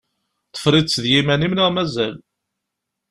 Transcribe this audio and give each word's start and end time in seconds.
Tefriḍ-tt 0.53 1.01
d 1.03 1.05
yiman-im 1.11 1.53
neɣ 1.55 1.69
mazal? 1.71 2.15